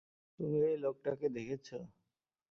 [0.39, 1.67] তুমি এই লোকটাকে দেখেছ?